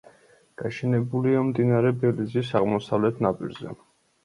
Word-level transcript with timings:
გაშენებულია 0.61 1.43
მდინარე 1.51 1.93
ბელიზის 2.05 2.51
აღმოსავლეთ 2.63 3.25
ნაპირზე. 3.29 3.79